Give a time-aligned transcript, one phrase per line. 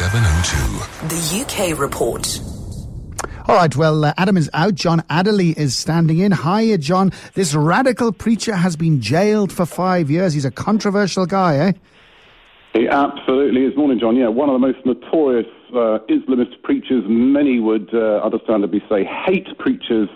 [0.00, 1.08] 702.
[1.08, 2.40] The UK Report.
[3.46, 4.74] All right, well, uh, Adam is out.
[4.74, 6.32] John Adderley is standing in.
[6.32, 7.12] Hiya, John.
[7.34, 10.32] This radical preacher has been jailed for five years.
[10.32, 11.72] He's a controversial guy, eh?
[12.72, 13.76] He absolutely is.
[13.76, 14.16] Morning, John.
[14.16, 15.44] Yeah, one of the most notorious
[15.74, 20.08] uh, Islamist preachers, many would uh, understandably say hate preachers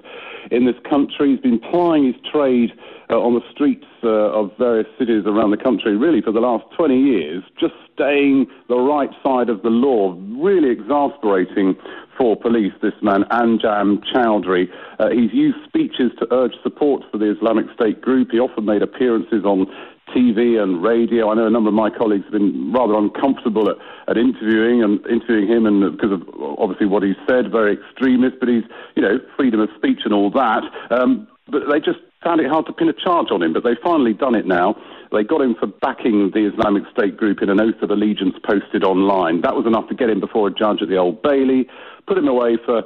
[0.55, 1.33] in this country.
[1.33, 2.71] He's been plying his trade
[3.11, 6.65] uh, on the streets uh, of various cities around the country, really, for the last
[6.77, 10.17] 20 years, just staying the right side of the law.
[10.39, 11.77] Really exasperating
[12.17, 14.69] for police, this man, Anjem Choudary.
[14.99, 18.31] Uh, he's used speeches to urge support for the Islamic State group.
[18.31, 19.67] He often made appearances on
[20.15, 21.31] TV and radio.
[21.31, 23.77] I know a number of my colleagues have been rather uncomfortable at,
[24.09, 26.23] at interviewing and interviewing him, and because of
[26.59, 28.37] obviously what he said, very extremist.
[28.39, 28.65] But he's,
[28.95, 30.63] you know, freedom of speech and all that.
[30.91, 33.53] Um, but they just found it hard to pin a charge on him.
[33.53, 34.77] But they've finally done it now.
[35.13, 38.83] They got him for backing the Islamic State group in an oath of allegiance posted
[38.83, 39.43] online.
[39.43, 41.69] That was enough to get him before a judge at the Old Bailey,
[42.07, 42.83] put him away for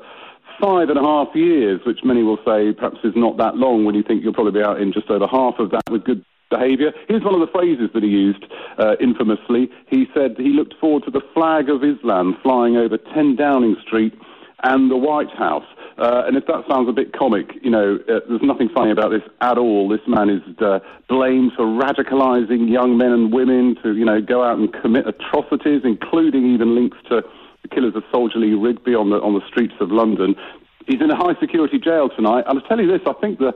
[0.61, 3.95] five and a half years, which many will say perhaps is not that long when
[3.95, 6.93] you think you'll probably be out in just over half of that with good behaviour.
[7.09, 8.45] Here's one of the phrases that he used
[8.79, 9.71] uh, infamously.
[9.89, 14.15] He said he looked forward to the flag of Islam flying over 10 Downing Street
[14.63, 15.67] and the White House.
[15.99, 19.11] Uh, and if that sounds a bit comic, you know, uh, there's nothing funny about
[19.11, 19.89] this at all.
[19.89, 24.45] This man is uh, blamed for radicalising young men and women to, you know, go
[24.45, 27.23] out and commit atrocities, including even links to
[27.63, 30.37] the killers of Soldier Lee Rigby on the on the streets of London.
[30.87, 32.45] He's in a high security jail tonight.
[32.47, 33.53] And I'll tell you this: I think the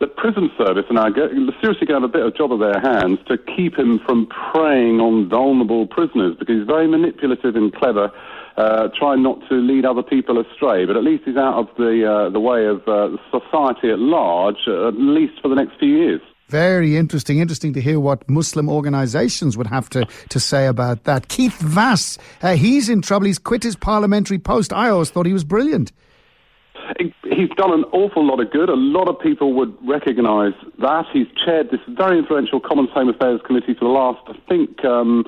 [0.00, 1.14] the prison service are now
[1.60, 4.26] seriously going to have a bit of job of their hands to keep him from
[4.26, 8.10] preying on vulnerable prisoners because he's very manipulative and clever,
[8.56, 10.84] uh, trying not to lead other people astray.
[10.84, 14.66] But at least he's out of the uh, the way of uh, society at large,
[14.66, 16.20] uh, at least for the next few years.
[16.48, 17.38] Very interesting.
[17.38, 21.28] Interesting to hear what Muslim organisations would have to, to say about that.
[21.28, 23.26] Keith Vaz, uh, he's in trouble.
[23.26, 24.72] He's quit his parliamentary post.
[24.72, 25.90] I always thought he was brilliant
[27.24, 28.68] he's done an awful lot of good.
[28.68, 31.06] A lot of people would recognise that.
[31.12, 35.24] He's chaired this very influential Commons Home Affairs Committee for the last, I think, um,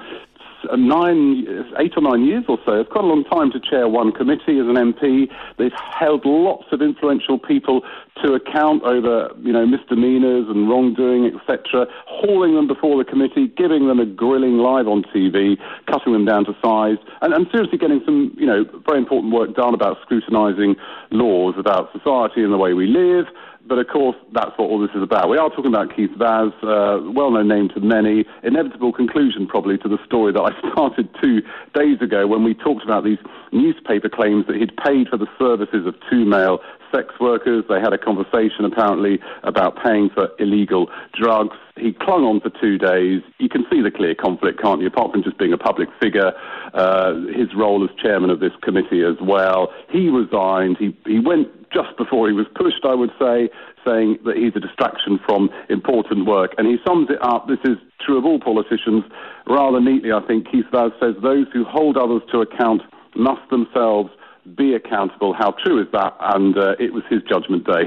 [0.70, 1.46] Uh, nine,
[1.78, 2.80] eight or nine years or so.
[2.80, 5.30] It's quite a long time to chair one committee as an MP.
[5.58, 7.82] They've held lots of influential people
[8.22, 13.88] to account over, you know, misdemeanours and wrongdoing, etc., hauling them before the committee, giving
[13.88, 15.56] them a grilling live on TV,
[15.86, 19.54] cutting them down to size, and, and seriously getting some, you know, very important work
[19.54, 20.76] done about scrutinising
[21.10, 23.26] laws about society and the way we live,
[23.68, 25.28] but of course, that's what all this is about.
[25.28, 28.24] We are talking about Keith Vaz, uh, well-known name to many.
[28.42, 31.42] Inevitable conclusion, probably, to the story that I started two
[31.74, 33.18] days ago when we talked about these
[33.52, 36.60] newspaper claims that he'd paid for the services of two male
[36.94, 37.64] sex workers.
[37.68, 41.56] They had a conversation, apparently, about paying for illegal drugs.
[41.76, 43.22] He clung on for two days.
[43.38, 44.86] You can see the clear conflict, can't you?
[44.86, 46.32] Apart from just being a public figure,
[46.72, 49.72] uh, his role as chairman of this committee as well.
[49.90, 50.78] He resigned.
[50.78, 53.50] He, he went just before he was pushed, I would say,
[53.84, 56.54] saying that he's a distraction from important work.
[56.58, 59.04] And he sums it up, this is true of all politicians,
[59.46, 60.50] rather neatly, I think.
[60.50, 62.82] Keith Vaz says, those who hold others to account
[63.14, 64.10] must themselves
[64.56, 65.34] be accountable.
[65.34, 66.14] How true is that?
[66.20, 67.84] And uh, it was his judgment day.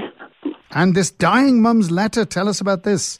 [0.72, 3.18] And this dying mum's letter, tell us about this.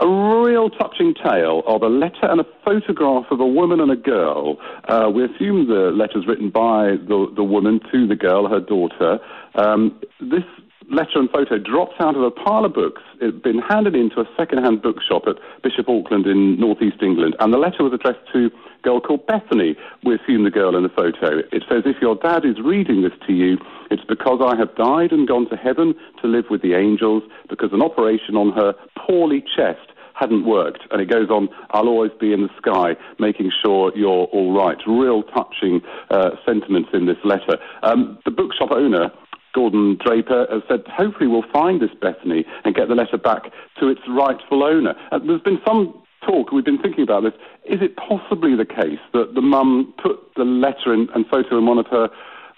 [0.00, 3.96] A real touching tale of a letter and a photograph of a woman and a
[3.96, 4.58] girl.
[4.84, 9.18] Uh, we assume the letter's written by the, the woman to the girl, her daughter.
[9.56, 10.44] Um, this
[10.90, 13.02] letter and photo dropped out of a pile of books.
[13.20, 17.52] It had been handed into a second-hand bookshop at Bishop Auckland in northeast England, and
[17.52, 19.76] the letter was addressed to a girl called Bethany.
[20.04, 21.38] We assume the girl in the photo.
[21.52, 23.58] It says, "If your dad is reading this to you,
[23.90, 27.72] it's because I have died and gone to heaven to live with the angels because
[27.72, 30.82] an operation on her poorly chest." hadn't worked.
[30.90, 34.76] And it goes on, I'll always be in the sky, making sure you're all right.
[34.84, 37.56] Real touching uh, sentiments in this letter.
[37.84, 39.12] Um, the bookshop owner
[39.58, 43.88] Gordon Draper has said, hopefully we'll find this Bethany and get the letter back to
[43.88, 44.94] its rightful owner.
[45.10, 45.92] Uh, there's been some
[46.24, 47.32] talk, we've been thinking about this,
[47.64, 51.66] is it possibly the case that the mum put the letter in, and photo in
[51.66, 52.08] one of her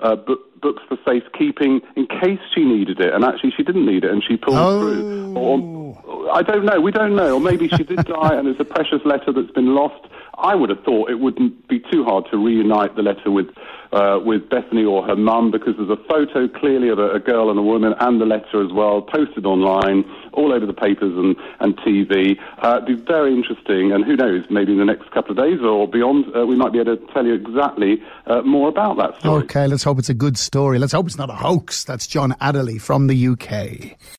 [0.00, 0.14] uh,
[0.60, 4.22] books for safekeeping in case she needed it, and actually she didn't need it, and
[4.22, 4.80] she pulled oh.
[4.80, 5.36] through.
[5.38, 6.82] Or, I don't know.
[6.82, 7.34] We don't know.
[7.34, 10.04] Or maybe she did die, and it's a precious letter that's been lost.
[10.42, 13.48] I would have thought it wouldn't be too hard to reunite the letter with
[13.92, 17.50] uh, with Bethany or her mum because there's a photo clearly of a, a, girl
[17.50, 21.34] and a woman and the letter as well posted online all over the papers and,
[21.58, 22.38] and TV.
[22.62, 25.60] Uh, it'd be very interesting, and who knows, maybe in the next couple of days
[25.60, 29.18] or beyond, uh, we might be able to tell you exactly uh, more about that
[29.18, 29.42] story.
[29.42, 30.78] Okay, let's hope it's a good story.
[30.78, 31.82] Let's hope it's not a hoax.
[31.82, 33.98] That's John Adderley from the UK.